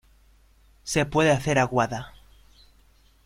Se 0.83 1.05
puede 1.05 1.29
hacer 1.29 1.59
aguada. 1.59 2.13